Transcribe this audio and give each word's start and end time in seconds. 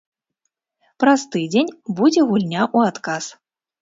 Праз 1.03 1.25
тыдзень 1.35 1.71
будзе 1.99 2.21
гульня 2.31 2.61
ў 2.75 2.93
адказ. 2.93 3.23